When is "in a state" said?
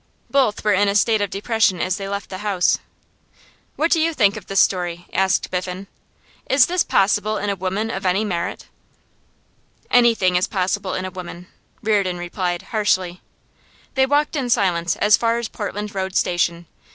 0.73-1.21